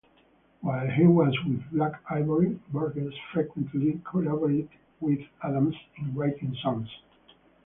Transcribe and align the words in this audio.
While 0.61 0.89
he 0.89 1.03
was 1.05 1.37
with 1.47 1.61
Black 1.71 2.01
Ivory, 2.09 2.59
Burgess 2.73 3.13
frequently 3.31 4.01
collaborated 4.03 4.69
with 4.99 5.19
Adams 5.43 5.75
in 5.99 6.15
writing 6.15 6.57
songs. 6.63 6.89